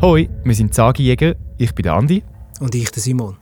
Hoi, 0.00 0.28
wir 0.44 0.54
sind 0.54 0.72
Sagijäger. 0.72 1.34
Ich 1.56 1.74
bin 1.74 1.82
der 1.82 1.94
Andi. 1.94 2.22
Und 2.60 2.72
ich, 2.76 2.88
der 2.92 3.02
Simon. 3.02 3.36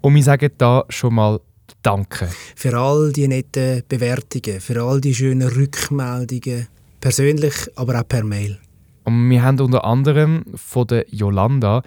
Und 0.00 0.12
wir 0.16 0.22
sagen 0.24 0.50
da 0.58 0.84
schon 0.88 1.14
mal 1.14 1.40
Danke. 1.82 2.28
Für 2.56 2.76
all 2.76 3.12
die 3.12 3.28
netten 3.28 3.84
Bewertungen, 3.88 4.60
für 4.60 4.82
all 4.82 5.00
die 5.00 5.14
schönen 5.14 5.46
Rückmeldungen, 5.46 6.66
persönlich, 7.00 7.54
aber 7.76 8.00
auch 8.00 8.08
per 8.08 8.24
Mail. 8.24 8.58
Und 9.04 9.30
wir 9.30 9.40
haben 9.40 9.60
unter 9.60 9.84
anderem 9.84 10.44
von 10.56 10.88
der 10.88 11.06
Yolanda 11.10 11.82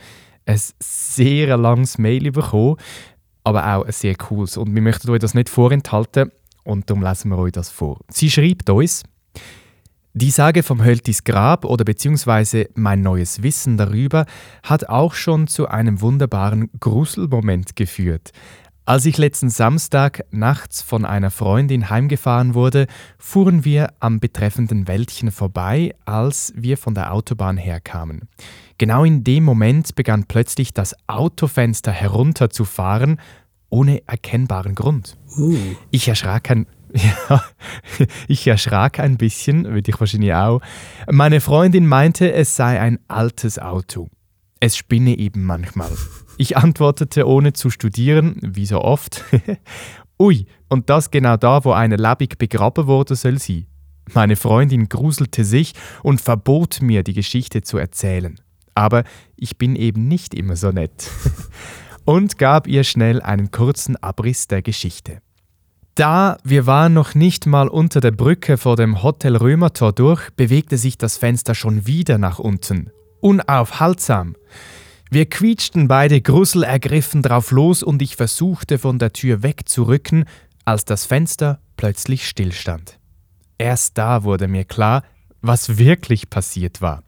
ein 0.45 0.61
sehr 0.79 1.57
langes 1.57 1.97
Mail 1.97 2.31
bekommen, 2.31 2.77
aber 3.43 3.75
auch 3.75 3.83
ein 3.83 3.91
sehr 3.91 4.15
cooles. 4.15 4.55
Und 4.55 4.73
wir 4.73 4.81
möchten 4.81 5.09
euch 5.09 5.19
das 5.19 5.33
nicht 5.33 5.49
vorenthalten 5.49 6.31
und 6.63 6.89
darum 6.89 7.03
lesen 7.03 7.29
wir 7.29 7.37
euch 7.39 7.51
das 7.51 7.69
vor. 7.69 7.99
Sie 8.09 8.31
schreibt 8.31 8.69
uns, 8.69 9.03
die 10.15 10.29
Sage 10.29 10.61
vom 10.61 10.83
Höltis 10.83 11.23
Grab 11.23 11.65
oder 11.65 11.83
beziehungsweise 11.83 12.69
mein 12.75 13.01
neues 13.01 13.41
Wissen 13.41 13.77
darüber 13.77 14.27
hat 14.61 14.87
auch 14.87 15.15
schon 15.15 15.47
zu 15.47 15.67
einem 15.67 16.01
wunderbaren 16.01 16.69
Gruselmoment 16.79 17.75
geführt. 17.75 18.31
Als 18.85 19.05
ich 19.07 19.17
letzten 19.17 19.49
Samstag 19.49 20.25
nachts 20.29 20.83
von 20.83 21.05
einer 21.05 21.31
Freundin 21.31 21.89
heimgefahren 21.89 22.53
wurde, 22.53 22.85
fuhren 23.17 23.65
wir 23.65 23.93
am 24.01 24.19
betreffenden 24.19 24.87
Wäldchen 24.87 25.31
vorbei, 25.31 25.95
als 26.05 26.53
wir 26.55 26.77
von 26.77 26.93
der 26.93 27.11
Autobahn 27.11 27.57
herkamen. 27.57 28.27
Genau 28.77 29.05
in 29.05 29.23
dem 29.23 29.43
Moment 29.45 29.95
begann 29.95 30.25
plötzlich 30.25 30.73
das 30.73 30.95
Autofenster 31.07 31.91
herunterzufahren, 31.91 33.19
ohne 33.69 34.07
erkennbaren 34.07 34.75
Grund. 34.75 35.17
Uh. 35.37 35.57
Ich 35.89 36.07
erschrak 36.07 36.51
ein 36.51 36.67
ja, 36.93 37.43
ich 38.27 38.45
erschrak 38.47 38.99
ein 38.99 39.17
bisschen, 39.17 39.65
würde 39.65 39.91
ich 39.91 39.99
wahrscheinlich 39.99 40.33
auch. 40.33 40.61
Meine 41.09 41.41
Freundin 41.41 41.87
meinte, 41.87 42.31
es 42.31 42.55
sei 42.55 42.79
ein 42.79 42.99
altes 43.07 43.59
Auto. 43.59 44.09
Es 44.59 44.77
spinne 44.77 45.17
eben 45.17 45.43
manchmal. 45.43 45.91
Ich 46.37 46.55
antwortete 46.55 47.27
ohne 47.27 47.53
zu 47.53 47.69
studieren, 47.69 48.37
wie 48.41 48.65
so 48.65 48.81
oft. 48.81 49.23
Ui, 50.19 50.45
und 50.69 50.89
das 50.89 51.11
genau 51.11 51.35
da, 51.37 51.65
wo 51.65 51.71
eine 51.71 51.97
Labig 51.97 52.37
begraben 52.37 52.87
wurde, 52.87 53.15
soll 53.15 53.39
sie. 53.39 53.67
Meine 54.13 54.35
Freundin 54.35 54.89
gruselte 54.89 55.43
sich 55.43 55.73
und 56.01 56.21
verbot 56.21 56.81
mir, 56.81 57.03
die 57.03 57.13
Geschichte 57.13 57.61
zu 57.61 57.77
erzählen. 57.77 58.39
Aber 58.75 59.03
ich 59.35 59.57
bin 59.57 59.75
eben 59.75 60.07
nicht 60.07 60.33
immer 60.33 60.55
so 60.55 60.71
nett. 60.71 61.09
und 62.05 62.37
gab 62.37 62.67
ihr 62.67 62.83
schnell 62.83 63.21
einen 63.21 63.51
kurzen 63.51 63.95
Abriss 63.97 64.47
der 64.47 64.61
Geschichte. 64.61 65.21
Da 65.95 66.37
wir 66.43 66.65
waren 66.65 66.93
noch 66.93 67.13
nicht 67.13 67.45
mal 67.45 67.67
unter 67.67 68.01
der 68.01 68.11
Brücke 68.11 68.57
vor 68.57 68.75
dem 68.75 69.03
Hotel 69.03 69.35
Römertor 69.35 69.93
durch, 69.93 70.31
bewegte 70.31 70.77
sich 70.77 70.97
das 70.97 71.17
Fenster 71.17 71.53
schon 71.53 71.85
wieder 71.85 72.17
nach 72.17 72.39
unten. 72.39 72.89
Unaufhaltsam. 73.21 74.35
Wir 75.11 75.27
quietschten 75.27 75.87
beide 75.87 76.19
gruselergriffen 76.19 77.21
drauf 77.21 77.51
los 77.51 77.83
und 77.83 78.01
ich 78.01 78.15
versuchte 78.15 78.79
von 78.79 78.97
der 78.97 79.13
Tür 79.13 79.43
wegzurücken, 79.43 80.25
als 80.65 80.85
das 80.85 81.05
Fenster 81.05 81.59
plötzlich 81.77 82.27
stillstand. 82.27 82.97
Erst 83.59 83.95
da 83.99 84.23
wurde 84.23 84.47
mir 84.47 84.65
klar, 84.65 85.03
was 85.41 85.77
wirklich 85.77 86.31
passiert 86.31 86.81
war. 86.81 87.03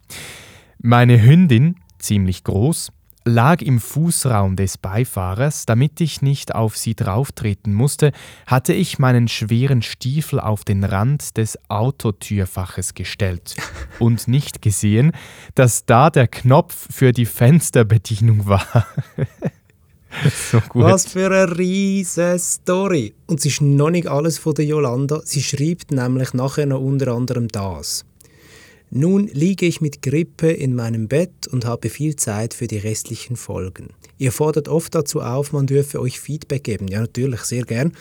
Meine 0.78 1.20
Hündin, 1.20 1.76
ziemlich 1.98 2.44
groß, 2.44 2.92
lag 3.26 3.60
im 3.60 3.80
Fußraum 3.80 4.56
des 4.56 4.78
Beifahrers, 4.78 5.66
damit 5.66 6.00
ich 6.00 6.22
nicht 6.22 6.54
auf 6.54 6.76
sie 6.76 6.94
drauftreten 6.94 7.74
musste, 7.74 8.12
hatte 8.46 8.72
ich 8.72 8.98
meinen 8.98 9.28
schweren 9.28 9.82
Stiefel 9.82 10.40
auf 10.40 10.64
den 10.64 10.84
Rand 10.84 11.36
des 11.36 11.58
Autotürfaches 11.68 12.94
gestellt 12.94 13.56
und 13.98 14.28
nicht 14.28 14.62
gesehen, 14.62 15.12
dass 15.54 15.84
da 15.84 16.08
der 16.08 16.28
Knopf 16.28 16.86
für 16.90 17.12
die 17.12 17.26
Fensterbedienung 17.26 18.46
war. 18.46 18.64
so 20.50 20.62
Was 20.74 21.06
für 21.06 21.26
eine 21.26 21.58
riesige 21.58 22.38
Story! 22.38 23.14
Und 23.26 23.40
es 23.40 23.46
ist 23.46 23.60
noch 23.60 23.90
nicht 23.90 24.06
alles 24.06 24.38
von 24.38 24.54
der 24.54 24.64
Yolanda. 24.64 25.20
Sie 25.24 25.42
schreibt 25.42 25.90
nämlich 25.90 26.32
nachher 26.32 26.66
noch 26.66 26.80
unter 26.80 27.08
anderem 27.08 27.48
das. 27.48 28.05
Nun 28.90 29.26
liege 29.32 29.66
ich 29.66 29.80
mit 29.80 30.00
Grippe 30.00 30.50
in 30.50 30.74
meinem 30.74 31.08
Bett 31.08 31.48
und 31.50 31.64
habe 31.64 31.90
viel 31.90 32.14
Zeit 32.16 32.54
für 32.54 32.68
die 32.68 32.78
restlichen 32.78 33.36
Folgen. 33.36 33.88
Ihr 34.16 34.30
fordert 34.30 34.68
oft 34.68 34.94
dazu 34.94 35.20
auf, 35.20 35.52
man 35.52 35.66
dürfe 35.66 36.00
euch 36.00 36.20
Feedback 36.20 36.64
geben. 36.64 36.88
Ja, 36.88 37.00
natürlich, 37.00 37.40
sehr 37.40 37.64
gern. 37.64 37.92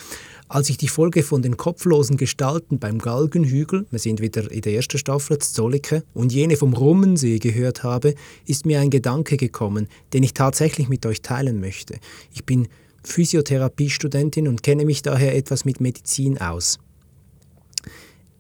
Als 0.47 0.69
ich 0.69 0.77
die 0.77 0.87
Folge 0.87 1.23
von 1.23 1.41
den 1.41 1.57
kopflosen 1.57 2.17
Gestalten 2.17 2.77
beim 2.77 2.99
Galgenhügel, 2.99 3.87
wir 3.89 3.99
sind 3.99 4.21
wieder 4.21 4.49
in 4.51 4.61
der 4.61 4.73
ersten 4.73 4.99
Staffel, 4.99 5.39
Zollicke, 5.39 6.03
und 6.13 6.31
jene 6.31 6.55
vom 6.55 6.73
Rummensee 6.73 7.39
gehört 7.39 7.83
habe, 7.83 8.13
ist 8.45 8.67
mir 8.67 8.79
ein 8.79 8.91
Gedanke 8.91 9.37
gekommen, 9.37 9.87
den 10.13 10.21
ich 10.21 10.33
tatsächlich 10.33 10.87
mit 10.87 11.05
euch 11.07 11.23
teilen 11.23 11.59
möchte. 11.59 11.97
Ich 12.31 12.45
bin 12.45 12.67
Physiotherapiestudentin 13.03 14.47
und 14.47 14.61
kenne 14.61 14.85
mich 14.85 15.01
daher 15.01 15.35
etwas 15.35 15.65
mit 15.65 15.81
Medizin 15.81 16.37
aus. 16.37 16.77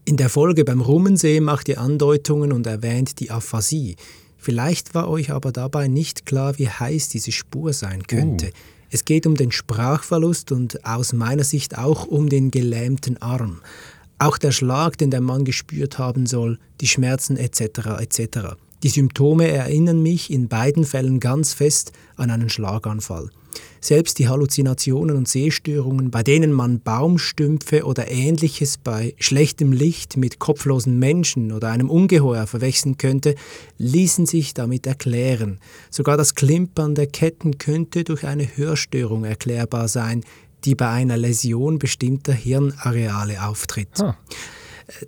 In 0.07 0.17
der 0.17 0.29
Folge 0.29 0.63
beim 0.65 0.81
Rummensee 0.81 1.39
macht 1.39 1.67
ihr 1.67 1.81
Andeutungen 1.81 2.53
und 2.53 2.67
erwähnt 2.67 3.19
die 3.19 3.31
Aphasie. 3.31 3.95
Vielleicht 4.37 4.93
war 4.93 5.09
euch 5.09 5.31
aber 5.31 5.51
dabei 5.51 5.87
nicht 5.87 6.27
klar, 6.27 6.59
wie 6.59 6.69
heiß 6.69 7.09
diese 7.09 7.31
Spur 7.31 7.73
sein 7.73 8.03
könnte. 8.03 8.47
Uh. 8.47 8.51
Es 8.91 9.03
geht 9.05 9.25
um 9.25 9.33
den 9.33 9.51
Sprachverlust 9.51 10.51
und 10.51 10.85
aus 10.85 11.11
meiner 11.11 11.43
Sicht 11.43 11.75
auch 11.75 12.05
um 12.05 12.29
den 12.29 12.51
gelähmten 12.51 13.19
Arm. 13.19 13.61
Auch 14.19 14.37
der 14.37 14.51
Schlag, 14.51 14.95
den 14.99 15.09
der 15.09 15.21
Mann 15.21 15.43
gespürt 15.43 15.97
haben 15.97 16.27
soll, 16.27 16.59
die 16.81 16.87
Schmerzen 16.87 17.35
etc. 17.35 17.99
etc. 17.99 18.55
Die 18.83 18.89
Symptome 18.89 19.47
erinnern 19.47 20.03
mich 20.03 20.31
in 20.31 20.47
beiden 20.47 20.85
Fällen 20.85 21.19
ganz 21.19 21.53
fest 21.53 21.93
an 22.15 22.29
einen 22.29 22.49
Schlaganfall. 22.49 23.31
Selbst 23.81 24.17
die 24.19 24.27
Halluzinationen 24.27 25.15
und 25.15 25.27
Sehstörungen, 25.27 26.09
bei 26.09 26.23
denen 26.23 26.51
man 26.51 26.79
Baumstümpfe 26.79 27.85
oder 27.85 28.09
ähnliches 28.09 28.77
bei 28.77 29.13
schlechtem 29.19 29.71
Licht 29.71 30.17
mit 30.17 30.39
kopflosen 30.39 30.97
Menschen 30.97 31.51
oder 31.51 31.69
einem 31.69 31.89
Ungeheuer 31.89 32.47
verwechseln 32.47 32.97
könnte, 32.97 33.35
ließen 33.77 34.25
sich 34.25 34.53
damit 34.53 34.87
erklären. 34.87 35.59
Sogar 35.89 36.17
das 36.17 36.35
Klimpern 36.35 36.95
der 36.95 37.07
Ketten 37.07 37.57
könnte 37.57 38.03
durch 38.03 38.25
eine 38.25 38.57
Hörstörung 38.57 39.23
erklärbar 39.23 39.87
sein, 39.87 40.23
die 40.63 40.75
bei 40.75 40.89
einer 40.89 41.17
Läsion 41.17 41.79
bestimmter 41.79 42.33
Hirnareale 42.33 43.45
auftritt. 43.45 43.89
Huh. 43.99 44.13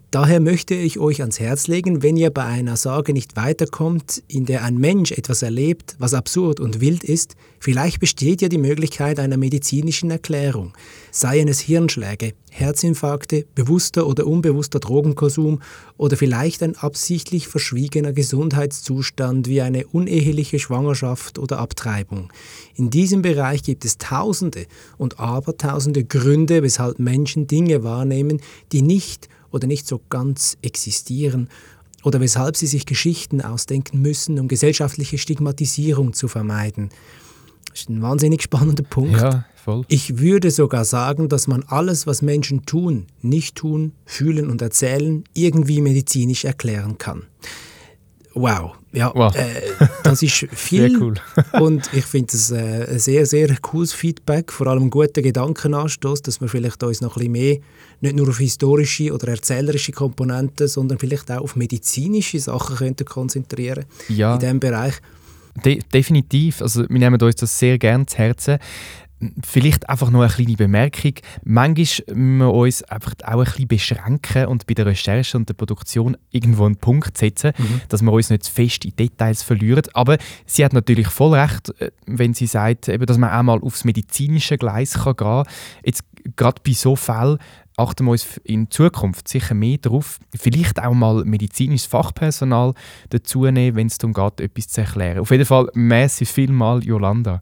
Daher 0.10 0.40
möchte 0.40 0.74
ich 0.74 0.98
euch 0.98 1.22
ans 1.22 1.40
Herz 1.40 1.68
legen, 1.68 2.02
wenn 2.02 2.18
ihr 2.18 2.32
bei 2.32 2.44
einer 2.44 2.78
Sage 2.78 3.14
nicht 3.14 3.36
weiterkommt, 3.36 4.24
in 4.28 4.46
der 4.46 4.64
ein 4.64 4.78
Mensch 4.78 5.12
etwas 5.12 5.44
erlebt, 5.44 5.96
was 6.00 6.16
absurd 6.16 6.60
und 6.60 6.82
wild 6.82 7.04
ist, 7.04 7.36
vielleicht 7.60 8.00
besteht 8.00 8.42
ja 8.42 8.50
die 8.50 8.58
Möglichkeit 8.58 9.20
einer 9.20 9.38
medizinischen 9.38 10.10
Erklärung, 10.10 10.74
seien 11.12 11.48
es 11.48 11.60
Hirnschläge, 11.60 12.34
Herzinfarkte, 12.50 13.46
bewusster 13.54 14.08
oder 14.08 14.26
unbewusster 14.26 14.80
Drogenkonsum 14.80 15.62
oder 15.98 16.18
vielleicht 16.18 16.64
ein 16.64 16.76
absichtlich 16.76 17.48
verschwiegener 17.48 18.14
Gesundheitszustand 18.14 19.48
wie 19.48 19.62
eine 19.62 19.86
uneheliche 19.86 20.58
Schwangerschaft 20.58 21.38
oder 21.38 21.60
Abtreibung. 21.60 22.34
In 22.74 22.90
diesem 22.90 23.22
Bereich 23.22 23.62
gibt 23.62 23.86
es 23.86 24.00
Tausende 24.00 24.66
und 24.98 25.20
Abertausende 25.20 26.04
Gründe, 26.04 26.64
weshalb 26.64 26.98
Menschen 26.98 27.46
Dinge 27.46 27.84
wahrnehmen, 27.84 28.42
die 28.72 28.82
nicht 28.82 29.30
oder 29.52 29.68
nicht 29.68 29.88
so 29.88 30.02
ganz 30.10 30.58
existieren 30.62 31.50
oder 32.04 32.20
weshalb 32.20 32.56
sie 32.56 32.68
sich 32.68 32.86
Geschichten 32.86 33.42
ausdenken 33.42 34.02
müssen, 34.02 34.40
um 34.40 34.48
gesellschaftliche 34.48 35.18
Stigmatisierung 35.18 36.14
zu 36.14 36.28
vermeiden. 36.28 36.90
Das 37.70 37.82
ist 37.82 37.90
ein 37.90 38.02
wahnsinnig 38.02 38.42
spannender 38.42 38.84
Punkt. 38.84 39.20
Ja, 39.20 39.46
voll. 39.56 39.84
Ich 39.88 40.18
würde 40.20 40.50
sogar 40.52 40.86
sagen, 40.86 41.30
dass 41.30 41.48
man 41.48 41.64
alles, 41.64 42.08
was 42.08 42.22
Menschen 42.22 42.66
tun, 42.66 43.08
nicht 43.22 43.56
tun, 43.56 43.92
fühlen 44.06 44.50
und 44.50 44.62
erzählen, 44.62 45.24
irgendwie 45.34 45.82
medizinisch 45.82 46.46
erklären 46.46 46.98
kann. 46.98 47.24
Wow, 48.40 48.76
ja, 48.94 49.12
wow. 49.16 49.36
Äh, 49.36 49.62
das 50.04 50.22
ist 50.22 50.46
viel 50.52 50.90
sehr 50.90 51.02
cool. 51.02 51.16
und 51.60 51.90
ich 51.94 52.06
finde 52.06 52.36
es 52.36 52.52
äh, 52.52 52.86
ein 52.88 53.00
sehr, 53.00 53.26
sehr 53.26 53.56
cooles 53.62 53.94
Feedback, 53.94 54.52
vor 54.52 54.68
allem 54.68 54.84
ein 54.84 54.90
guter 54.90 55.22
Gedankenanstoß, 55.22 56.22
dass 56.22 56.40
wir 56.40 56.48
vielleicht 56.48 56.84
uns 56.84 57.02
noch 57.02 57.18
ein 57.18 57.32
bisschen 57.32 57.32
mehr, 57.32 57.58
nicht 58.02 58.16
nur 58.16 58.30
auf 58.30 58.38
historische 58.38 59.12
oder 59.12 59.30
erzählerische 59.30 59.92
Komponenten, 59.92 60.68
sondern 60.68 61.00
vielleicht 61.00 61.32
auch 61.32 61.42
auf 61.42 61.56
medizinische 61.56 62.40
Sachen 62.40 62.76
könnten 62.76 63.06
konzentrieren 63.06 63.86
ja. 64.10 64.36
in 64.36 64.40
diesem 64.40 64.60
Bereich. 64.60 65.02
De 65.64 65.80
definitiv, 65.94 66.62
also 66.62 66.88
wir 66.88 67.00
nehmen 67.00 67.22
uns 67.22 67.36
das 67.36 67.58
sehr 67.58 67.78
gerne 67.78 68.06
zu 68.06 68.18
Herzen. 68.18 68.58
Vielleicht 69.44 69.90
einfach 69.90 70.12
noch 70.12 70.22
eine 70.22 70.32
kleine 70.32 70.56
Bemerkung. 70.56 71.14
Manchmal 71.44 72.16
müssen 72.16 72.38
wir 72.38 72.54
uns 72.54 72.84
einfach 72.84 73.14
auch 73.24 73.40
ein 73.40 73.46
bisschen 73.46 73.68
beschränken 73.68 74.46
und 74.46 74.68
bei 74.68 74.76
der 74.76 74.86
Recherche 74.86 75.36
und 75.36 75.50
der 75.50 75.56
Produktion 75.56 76.16
irgendwo 76.30 76.66
einen 76.66 76.76
Punkt 76.76 77.18
setzen, 77.18 77.54
mhm. 77.58 77.82
dass 77.90 78.04
wir 78.04 78.12
uns 78.12 78.30
nicht 78.30 78.44
zu 78.44 78.52
fest 78.52 78.86
in 78.86 78.96
Details 78.96 79.42
verlieren. 79.42 79.82
Aber 79.94 80.18
sie 80.46 80.64
hat 80.64 80.74
natürlich 80.74 81.08
voll 81.08 81.34
recht, 81.34 81.74
äh, 81.82 81.90
wenn 82.06 82.36
sie 82.36 82.46
sagt, 82.46 82.90
eben, 82.90 83.08
dass 83.08 83.18
man 83.18 83.32
auch 83.32 83.42
mal 83.42 83.60
aufs 83.60 83.86
medizinische 83.86 84.60
Gleis 84.60 84.94
kann 84.94 85.16
gehen 85.16 85.26
kann. 85.26 85.48
Jetzt 85.84 86.04
gerade 86.36 86.62
bei 86.64 86.74
so 86.74 86.96
Fällen, 86.96 87.40
achten 87.78 88.06
wir 88.06 88.12
uns 88.12 88.40
in 88.44 88.70
Zukunft 88.70 89.28
sicher 89.28 89.54
mehr 89.54 89.78
darauf, 89.78 90.20
vielleicht 90.36 90.84
auch 90.84 90.94
mal 90.94 91.24
medizinisches 91.24 91.88
Fachpersonal 91.88 92.74
dazu 93.10 93.46
nehmen, 93.46 93.78
wenn 93.78 93.88
es 93.88 94.00
darum 94.00 94.14
geht, 94.14 94.42
etwas 94.42 94.68
zu 94.68 94.82
erklären. 94.82 95.20
Auf 95.20 95.32
jeden 95.32 95.46
Fall 95.46 95.70
massiv 95.74 96.32
viel 96.32 96.52
mal 96.52 96.84
Jolanda. 96.84 97.42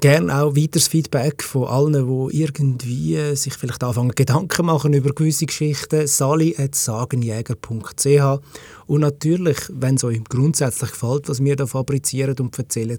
Gerne 0.00 0.34
auch 0.34 0.56
weiteres 0.56 0.88
Feedback 0.88 1.42
von 1.42 1.68
allen, 1.68 1.92
die 1.92 2.40
irgendwie 2.40 3.36
sich 3.36 3.52
vielleicht 3.54 3.84
anfangen 3.84 4.14
Gedanken 4.14 4.64
machen 4.64 4.94
über 4.94 5.12
gewisse 5.12 5.44
Geschichten. 5.44 6.06
sali.sagenjäger.ch 6.06 8.40
Und 8.86 9.00
natürlich, 9.00 9.58
wenn 9.70 9.96
es 9.96 10.04
euch 10.04 10.24
grundsätzlich 10.24 10.92
gefällt, 10.92 11.28
was 11.28 11.44
wir 11.44 11.56
da 11.56 11.66
fabrizieren 11.66 12.38
und 12.38 12.58
erzählen, 12.58 12.96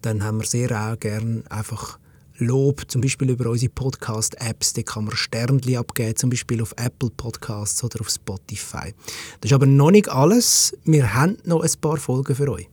dann 0.00 0.24
haben 0.24 0.40
wir 0.40 0.46
sehr 0.46 0.72
auch 0.72 0.98
gerne 0.98 1.44
einfach 1.48 2.00
Lob, 2.42 2.82
zum 2.88 3.00
Beispiel 3.00 3.30
über 3.30 3.50
unsere 3.50 3.72
Podcast-Apps. 3.72 4.74
Da 4.74 4.82
kann 4.82 5.04
man 5.04 5.16
Sternchen 5.16 5.76
abgeben, 5.76 6.16
zum 6.16 6.30
Beispiel 6.30 6.60
auf 6.62 6.74
Apple 6.76 7.10
Podcasts 7.16 7.82
oder 7.82 8.00
auf 8.00 8.10
Spotify. 8.10 8.92
Das 9.40 9.50
ist 9.50 9.52
aber 9.52 9.66
noch 9.66 9.90
nicht 9.90 10.10
alles. 10.10 10.76
Wir 10.84 11.14
haben 11.14 11.38
noch 11.44 11.62
ein 11.62 11.70
paar 11.80 11.96
Folgen 11.96 12.34
für 12.34 12.50
euch 12.50 12.68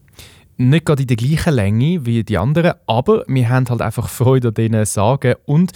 nicht 0.60 0.84
gerade 0.84 1.02
in 1.02 1.08
der 1.08 1.16
gleichen 1.16 1.54
Länge 1.54 2.04
wie 2.04 2.22
die 2.22 2.36
anderen, 2.36 2.74
aber 2.86 3.24
wir 3.26 3.48
haben 3.48 3.66
halt 3.68 3.80
einfach 3.80 4.10
Freude 4.10 4.48
an 4.48 4.54
diesen 4.54 4.84
Sagen 4.84 5.36
und 5.46 5.72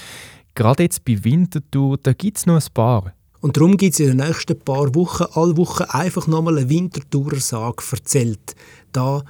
gerade 0.55 0.83
jetzt 0.83 1.05
bei 1.07 1.25
Winterthur, 1.25 1.97
da 2.03 2.13
gibt 2.13 2.37
es 2.37 2.47
noch 2.47 2.57
ein 2.57 2.73
paar. 2.75 3.15
Und 3.41 3.57
darum 3.57 3.77
gibt 3.77 3.95
es 3.95 4.01
in 4.01 4.17
den 4.17 4.27
nächsten 4.27 4.59
paar 4.59 4.95
Wochen, 4.95 5.25
alle 5.33 5.57
Wochen 5.57 5.85
einfach 5.85 6.27
nochmal 6.27 6.59
eine 6.59 6.69
Winterthurer 6.69 7.41
Sage 7.41 7.83
erzählt. 7.93 8.55
Da 8.93 9.23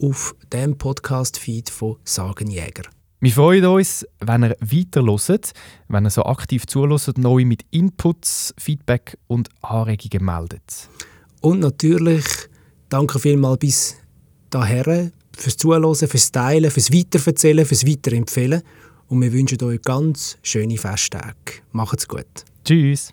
auf 0.00 0.34
dem 0.52 0.76
Podcast-Feed 0.76 1.70
von 1.70 1.96
Sagenjäger. 2.04 2.84
Wir 3.22 3.32
freuen 3.32 3.66
uns, 3.66 4.06
wenn 4.20 4.44
ihr 4.44 4.56
weiter 4.60 5.02
hört, 5.02 5.52
wenn 5.88 6.06
ihr 6.06 6.10
so 6.10 6.22
aktiv 6.24 6.66
zuhört, 6.66 7.18
neu 7.18 7.44
mit 7.44 7.66
Inputs, 7.70 8.54
Feedback 8.58 9.18
und 9.26 9.50
Anregungen 9.60 10.24
meldet. 10.24 10.88
Und 11.42 11.60
natürlich 11.60 12.24
danke 12.88 13.18
vielmals 13.18 13.58
bis 13.58 13.96
daher 14.48 15.10
fürs 15.36 15.56
Zuhören, 15.58 15.94
fürs 15.94 16.32
Teilen, 16.32 16.70
fürs 16.70 16.90
Weiterverzählen, 16.90 17.66
fürs 17.66 17.86
Weiterempfehlen. 17.86 18.62
Und 19.08 19.20
wir 19.20 19.32
wünschen 19.34 19.62
euch 19.64 19.82
ganz 19.82 20.38
schöne 20.42 20.78
Festtage. 20.78 21.60
Macht's 21.72 22.08
gut. 22.08 22.46
Tschüss. 22.64 23.12